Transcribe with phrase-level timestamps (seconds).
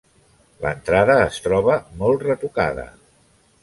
[0.63, 2.91] L'entrada es troba molt retocada.